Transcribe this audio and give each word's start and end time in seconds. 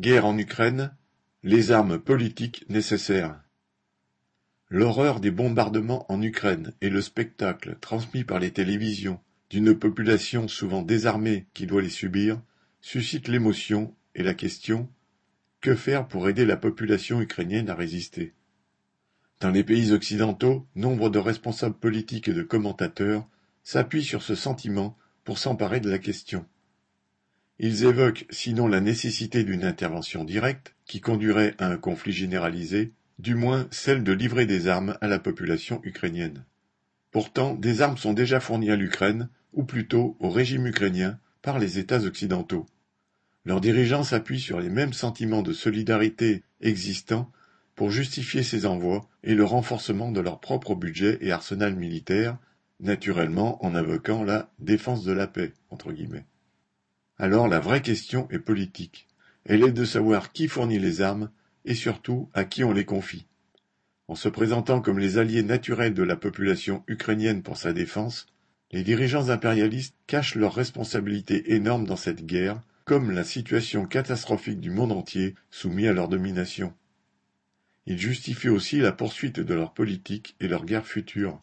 Guerre 0.00 0.24
en 0.24 0.38
Ukraine, 0.38 0.96
les 1.42 1.72
armes 1.72 1.98
politiques 1.98 2.64
nécessaires. 2.70 3.38
L'horreur 4.70 5.20
des 5.20 5.30
bombardements 5.30 6.10
en 6.10 6.22
Ukraine 6.22 6.72
et 6.80 6.88
le 6.88 7.02
spectacle 7.02 7.76
transmis 7.82 8.24
par 8.24 8.38
les 8.38 8.50
télévisions 8.50 9.20
d'une 9.50 9.78
population 9.78 10.48
souvent 10.48 10.80
désarmée 10.80 11.48
qui 11.52 11.66
doit 11.66 11.82
les 11.82 11.90
subir 11.90 12.40
suscitent 12.80 13.28
l'émotion 13.28 13.94
et 14.14 14.22
la 14.22 14.32
question 14.32 14.88
que 15.60 15.74
faire 15.74 16.08
pour 16.08 16.30
aider 16.30 16.46
la 16.46 16.56
population 16.56 17.20
ukrainienne 17.20 17.68
à 17.68 17.74
résister? 17.74 18.32
Dans 19.40 19.50
les 19.50 19.64
pays 19.64 19.92
occidentaux, 19.92 20.66
nombre 20.76 21.10
de 21.10 21.18
responsables 21.18 21.78
politiques 21.78 22.28
et 22.28 22.32
de 22.32 22.42
commentateurs 22.42 23.28
s'appuient 23.64 24.02
sur 24.02 24.22
ce 24.22 24.34
sentiment 24.34 24.96
pour 25.24 25.36
s'emparer 25.36 25.80
de 25.80 25.90
la 25.90 25.98
question. 25.98 26.46
Ils 27.62 27.84
évoquent 27.84 28.24
sinon 28.30 28.68
la 28.68 28.80
nécessité 28.80 29.44
d'une 29.44 29.64
intervention 29.64 30.24
directe, 30.24 30.74
qui 30.86 31.02
conduirait 31.02 31.54
à 31.58 31.66
un 31.66 31.76
conflit 31.76 32.10
généralisé, 32.10 32.94
du 33.18 33.34
moins 33.34 33.68
celle 33.70 34.02
de 34.02 34.12
livrer 34.12 34.46
des 34.46 34.66
armes 34.66 34.96
à 35.02 35.08
la 35.08 35.18
population 35.18 35.78
ukrainienne. 35.84 36.46
Pourtant, 37.10 37.54
des 37.54 37.82
armes 37.82 37.98
sont 37.98 38.14
déjà 38.14 38.40
fournies 38.40 38.70
à 38.70 38.76
l'Ukraine, 38.76 39.28
ou 39.52 39.64
plutôt 39.64 40.16
au 40.20 40.30
régime 40.30 40.68
ukrainien, 40.68 41.18
par 41.42 41.58
les 41.58 41.78
États 41.78 42.04
occidentaux. 42.04 42.64
Leurs 43.44 43.60
dirigeants 43.60 44.04
s'appuient 44.04 44.40
sur 44.40 44.58
les 44.58 44.70
mêmes 44.70 44.94
sentiments 44.94 45.42
de 45.42 45.52
solidarité 45.52 46.42
existants 46.62 47.30
pour 47.74 47.90
justifier 47.90 48.42
ces 48.42 48.64
envois 48.64 49.06
et 49.22 49.34
le 49.34 49.44
renforcement 49.44 50.10
de 50.12 50.20
leur 50.20 50.40
propre 50.40 50.74
budget 50.74 51.18
et 51.20 51.30
arsenal 51.30 51.76
militaire, 51.76 52.38
naturellement 52.80 53.62
en 53.62 53.74
invoquant 53.74 54.24
la 54.24 54.50
défense 54.60 55.04
de 55.04 55.12
la 55.12 55.26
paix. 55.26 55.52
Entre 55.68 55.92
guillemets. 55.92 56.24
Alors 57.22 57.48
la 57.48 57.60
vraie 57.60 57.82
question 57.82 58.26
est 58.30 58.38
politique. 58.38 59.06
Elle 59.44 59.62
est 59.62 59.72
de 59.72 59.84
savoir 59.84 60.32
qui 60.32 60.48
fournit 60.48 60.78
les 60.78 61.02
armes 61.02 61.30
et 61.66 61.74
surtout 61.74 62.30
à 62.32 62.44
qui 62.44 62.64
on 62.64 62.72
les 62.72 62.86
confie. 62.86 63.26
En 64.08 64.14
se 64.14 64.30
présentant 64.30 64.80
comme 64.80 64.98
les 64.98 65.18
alliés 65.18 65.42
naturels 65.42 65.92
de 65.92 66.02
la 66.02 66.16
population 66.16 66.82
ukrainienne 66.86 67.42
pour 67.42 67.58
sa 67.58 67.74
défense, 67.74 68.26
les 68.72 68.82
dirigeants 68.82 69.28
impérialistes 69.28 69.94
cachent 70.06 70.34
leur 70.34 70.54
responsabilité 70.54 71.52
énorme 71.52 71.86
dans 71.86 71.94
cette 71.94 72.24
guerre, 72.24 72.62
comme 72.86 73.10
la 73.10 73.22
situation 73.22 73.84
catastrophique 73.84 74.58
du 74.58 74.70
monde 74.70 74.92
entier 74.92 75.34
soumis 75.50 75.88
à 75.88 75.92
leur 75.92 76.08
domination. 76.08 76.72
Ils 77.84 77.98
justifient 77.98 78.48
aussi 78.48 78.78
la 78.78 78.92
poursuite 78.92 79.40
de 79.40 79.54
leur 79.54 79.74
politique 79.74 80.36
et 80.40 80.48
leur 80.48 80.64
guerre 80.64 80.86
future. 80.86 81.42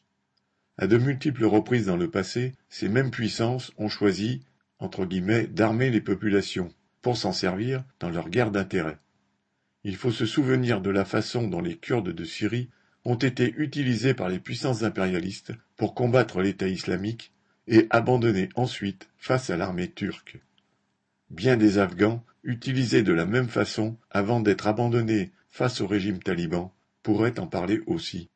À 0.80 0.88
de 0.88 0.98
multiples 0.98 1.46
reprises 1.46 1.86
dans 1.86 1.98
le 1.98 2.10
passé, 2.10 2.56
ces 2.68 2.90
mêmes 2.90 3.12
puissances 3.12 3.72
ont 3.78 3.90
choisi 3.90 4.42
d'armer 4.80 5.90
les 5.90 6.02
populations, 6.02 6.70
pour 7.02 7.18
s'en 7.18 7.32
servir 7.32 7.84
dans 8.00 8.10
leur 8.10 8.30
guerre 8.30 8.52
d'intérêt. 8.52 8.98
Il 9.84 9.96
faut 9.96 10.12
se 10.12 10.26
souvenir 10.26 10.82
de 10.82 10.90
la 10.90 11.06
façon 11.06 11.48
dont 11.48 11.62
les 11.62 11.78
Kurdes 11.78 12.10
de 12.10 12.24
Syrie 12.26 12.70
ont 13.06 13.16
été 13.16 13.54
utilisés 13.58 14.14
par 14.14 14.28
les 14.28 14.40
puissances 14.40 14.84
impérialistes 14.84 15.54
pour 15.78 15.94
combattre 15.94 16.42
l'État 16.42 16.68
islamique 16.68 17.32
et 17.68 17.88
abandonnés 17.90 18.50
ensuite 18.56 19.10
face 19.18 19.50
à 19.50 19.58
l'armée 19.58 19.90
turque. 19.90 20.40
Bien 21.30 21.58
des 21.58 21.78
Afghans, 21.78 22.24
utilisés 22.44 23.04
de 23.04 23.14
la 23.14 23.26
même 23.26 23.50
façon 23.50 23.98
avant 24.10 24.40
d'être 24.40 24.68
abandonnés 24.68 25.32
face 25.50 25.82
au 25.82 25.88
régime 25.88 26.20
taliban, 26.20 26.74
pourraient 27.04 27.40
en 27.40 27.48
parler 27.48 27.82
aussi. 27.86 28.30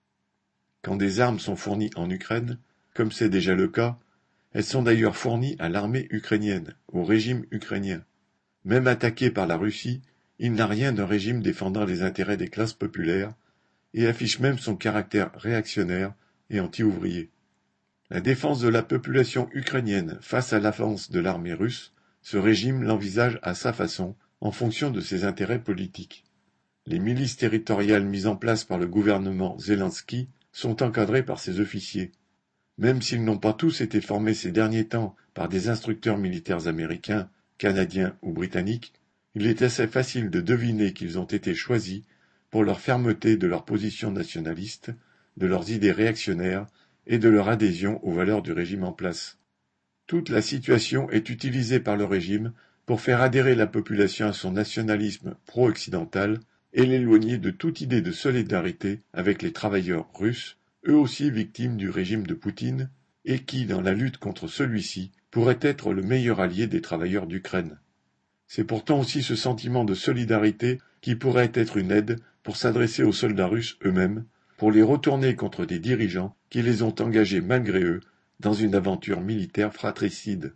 Quand 0.82 0.96
des 0.96 1.20
armes 1.20 1.40
sont 1.40 1.56
fournies 1.56 1.92
en 1.96 2.10
Ukraine, 2.10 2.58
comme 2.94 3.12
c'est 3.12 3.30
déjà 3.30 3.56
le 3.56 3.68
cas, 3.68 3.98
elles 4.54 4.64
sont 4.64 4.84
d'ailleurs 4.84 5.16
fournies 5.16 5.56
à 5.60 5.70
l'armée 5.70 6.08
ukrainienne, 6.10 6.76
au 6.92 7.04
régime 7.04 7.46
ukrainien. 7.52 8.04
Même 8.66 8.88
attaqué 8.88 9.32
par 9.32 9.48
la 9.48 9.58
Russie, 9.58 10.02
il 10.40 10.54
n'a 10.54 10.68
rien 10.68 10.92
d'un 10.92 11.06
régime 11.06 11.42
défendant 11.42 11.86
les 11.86 12.02
intérêts 12.02 12.38
des 12.38 12.50
classes 12.50 12.74
populaires, 12.74 13.34
et 13.94 14.08
affiche 14.08 14.40
même 14.40 14.58
son 14.58 14.76
caractère 14.76 15.32
réactionnaire 15.36 16.14
et 16.50 16.60
anti-ouvrier. 16.60 17.30
La 18.10 18.22
défense 18.22 18.60
de 18.60 18.68
la 18.68 18.84
population 18.84 19.50
ukrainienne 19.54 20.18
face 20.22 20.54
à 20.54 20.60
l'avance 20.60 21.12
de 21.12 21.20
l'armée 21.20 21.54
russe, 21.54 21.94
ce 22.22 22.38
régime 22.38 22.84
l'envisage 22.84 23.40
à 23.42 23.54
sa 23.54 23.74
façon, 23.74 24.16
en 24.42 24.52
fonction 24.52 24.92
de 24.92 25.02
ses 25.02 25.24
intérêts 25.24 25.64
politiques. 25.64 26.26
Les 26.88 27.00
milices 27.00 27.38
territoriales 27.38 28.06
mises 28.06 28.28
en 28.28 28.36
place 28.36 28.64
par 28.64 28.80
le 28.80 28.88
gouvernement 28.88 29.58
Zelensky 29.60 30.28
sont 30.52 30.84
encadrées 30.84 31.24
par 31.24 31.40
ses 31.40 31.60
officiers. 31.60 32.12
Même 32.78 33.02
s'ils 33.02 33.24
n'ont 33.24 33.38
pas 33.38 33.54
tous 33.54 33.82
été 33.82 34.02
formés 34.02 34.34
ces 34.34 34.52
derniers 34.52 34.88
temps 34.88 35.16
par 35.34 35.50
des 35.50 35.70
instructeurs 35.70 36.18
militaires 36.18 36.68
américains, 36.68 37.30
canadiens 37.58 38.16
ou 38.22 38.32
britanniques, 38.32 38.94
il 39.36 39.48
est 39.48 39.62
assez 39.62 39.88
facile 39.88 40.30
de 40.30 40.42
deviner 40.42 40.94
qu'ils 40.94 41.20
ont 41.20 41.26
été 41.26 41.54
choisis 41.54 42.02
pour 42.50 42.64
leur 42.64 42.82
fermeté 42.82 43.38
de 43.38 43.48
leur 43.48 43.64
position 43.64 44.12
nationaliste, 44.12 44.92
de 45.38 45.48
leurs 45.48 45.72
idées 45.72 45.92
réactionnaires 45.92 46.68
et 47.08 47.18
de 47.18 47.30
leur 47.30 47.50
adhésion 47.50 48.06
aux 48.06 48.12
valeurs 48.12 48.42
du 48.42 48.52
régime 48.52 48.84
en 48.84 48.92
place. 48.92 49.38
Toute 50.08 50.30
la 50.30 50.42
situation 50.42 51.10
est 51.10 51.30
utilisée 51.30 51.80
par 51.80 51.96
le 51.96 52.06
régime 52.06 52.52
pour 52.86 53.00
faire 53.00 53.22
adhérer 53.22 53.56
la 53.56 53.68
population 53.68 54.28
à 54.28 54.34
son 54.34 54.52
nationalisme 54.52 55.36
pro-occidental 55.46 56.40
et 56.74 56.86
l'éloigner 56.86 57.38
de 57.38 57.52
toute 57.52 57.82
idée 57.82 58.02
de 58.02 58.12
solidarité 58.12 59.02
avec 59.14 59.32
les 59.32 59.54
travailleurs 59.54 60.10
russes 60.14 60.58
eux 60.88 60.96
aussi 60.96 61.30
victimes 61.30 61.78
du 61.78 61.90
régime 61.90 62.26
de 62.26 62.34
Poutine, 62.34 62.90
et 63.26 63.40
qui, 63.40 63.66
dans 63.66 63.82
la 63.82 63.94
lutte 63.94 64.18
contre 64.18 64.48
celui-ci, 64.48 65.12
pourrait 65.30 65.60
être 65.62 65.94
le 65.94 66.02
meilleur 66.02 66.40
allié 66.40 66.68
des 66.68 66.82
travailleurs 66.82 67.28
d'Ukraine. 67.28 67.80
C'est 68.48 68.64
pourtant 68.64 69.00
aussi 69.00 69.24
ce 69.24 69.36
sentiment 69.36 69.86
de 69.86 69.94
solidarité 69.94 70.80
qui 71.02 71.16
pourrait 71.16 71.52
être 71.54 71.78
une 71.78 71.92
aide 71.92 72.20
pour 72.44 72.58
s'adresser 72.58 73.04
aux 73.04 73.14
soldats 73.14 73.48
russes 73.48 73.78
eux-mêmes, 73.86 74.26
pour 74.58 74.72
les 74.72 74.82
retourner 74.82 75.36
contre 75.36 75.66
des 75.66 75.80
dirigeants 75.80 76.36
qui 76.50 76.62
les 76.62 76.84
ont 76.84 76.94
engagés 77.00 77.42
malgré 77.42 77.82
eux 77.84 78.02
dans 78.40 78.54
une 78.54 78.76
aventure 78.76 79.22
militaire 79.22 79.74
fratricide. 79.74 80.54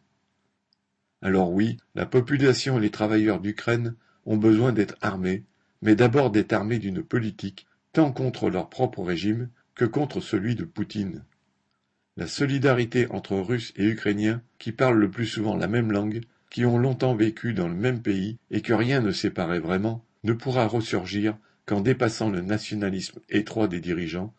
Alors 1.22 1.52
oui, 1.52 1.78
la 1.96 2.06
population 2.06 2.78
et 2.78 2.82
les 2.82 2.90
travailleurs 2.90 3.40
d'Ukraine 3.40 3.96
ont 4.26 4.38
besoin 4.38 4.74
d'être 4.74 4.96
armés, 5.02 5.44
mais 5.82 5.96
d'abord 5.96 6.32
d'être 6.32 6.54
armés 6.54 6.80
d'une 6.80 7.04
politique 7.04 7.66
tant 7.94 8.12
contre 8.12 8.50
leur 8.50 8.70
propre 8.70 9.04
régime 9.04 9.50
que 9.76 9.86
contre 9.86 10.22
celui 10.22 10.56
de 10.56 10.64
Poutine. 10.64 11.24
La 12.18 12.28
solidarité 12.28 13.08
entre 13.12 13.36
Russes 13.36 13.74
et 13.76 13.86
Ukrainiens, 13.86 14.42
qui 14.58 14.72
parlent 14.72 15.00
le 15.00 15.12
plus 15.12 15.26
souvent 15.26 15.58
la 15.58 15.68
même 15.68 15.92
langue, 15.92 16.22
qui 16.50 16.66
ont 16.66 16.78
longtemps 16.78 17.16
vécu 17.16 17.54
dans 17.54 17.68
le 17.68 17.76
même 17.76 18.02
pays 18.02 18.38
et 18.52 18.62
que 18.62 18.74
rien 18.74 19.02
ne 19.02 19.12
séparait 19.12 19.60
vraiment, 19.60 20.06
ne 20.24 20.32
pourra 20.32 20.68
ressurgir 20.68 21.38
qu'en 21.66 21.82
dépassant 21.82 22.30
le 22.30 22.42
nationalisme 22.42 23.20
étroit 23.30 23.68
des 23.68 23.82
dirigeants, 23.82 24.34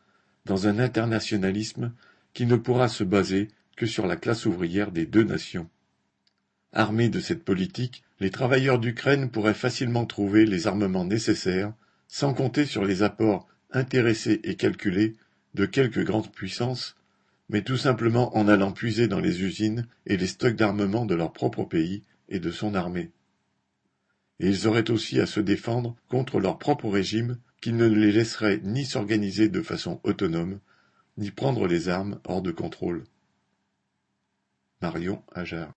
dans 0.46 0.68
un 0.68 0.78
internationalisme 0.78 1.92
qui 2.32 2.46
ne 2.46 2.56
pourra 2.56 2.88
se 2.88 3.04
baser 3.04 3.48
que 3.76 3.84
sur 3.84 4.06
la 4.06 4.16
classe 4.16 4.46
ouvrière 4.46 4.92
des 4.92 5.04
deux 5.04 5.24
nations. 5.24 5.68
Armés 6.72 7.08
de 7.10 7.20
cette 7.20 7.44
politique, 7.44 8.04
les 8.20 8.30
travailleurs 8.30 8.78
d'Ukraine 8.78 9.30
pourraient 9.30 9.54
facilement 9.54 10.06
trouver 10.06 10.46
les 10.46 10.66
armements 10.66 11.04
nécessaires, 11.04 11.74
sans 12.08 12.32
compter 12.32 12.64
sur 12.64 12.84
les 12.84 13.02
apports 13.02 13.46
intéressés 13.70 14.40
et 14.44 14.56
calculés 14.56 15.16
de 15.56 15.64
quelques 15.64 16.04
grandes 16.04 16.30
puissances, 16.30 16.96
mais 17.48 17.62
tout 17.62 17.78
simplement 17.78 18.36
en 18.36 18.46
allant 18.46 18.72
puiser 18.72 19.08
dans 19.08 19.20
les 19.20 19.42
usines 19.42 19.88
et 20.04 20.18
les 20.18 20.26
stocks 20.26 20.54
d'armement 20.54 21.06
de 21.06 21.14
leur 21.14 21.32
propre 21.32 21.64
pays 21.64 22.02
et 22.28 22.40
de 22.40 22.50
son 22.50 22.74
armée. 22.74 23.10
Et 24.38 24.48
ils 24.48 24.68
auraient 24.68 24.90
aussi 24.90 25.18
à 25.18 25.24
se 25.24 25.40
défendre 25.40 25.96
contre 26.08 26.40
leur 26.40 26.58
propre 26.58 26.90
régime 26.90 27.38
qui 27.62 27.72
ne 27.72 27.86
les 27.86 28.12
laisserait 28.12 28.60
ni 28.64 28.84
s'organiser 28.84 29.48
de 29.48 29.62
façon 29.62 29.98
autonome, 30.04 30.60
ni 31.16 31.30
prendre 31.30 31.66
les 31.66 31.88
armes 31.88 32.20
hors 32.24 32.42
de 32.42 32.52
contrôle. 32.52 33.04
Marion 34.82 35.22
Ajar 35.32 35.72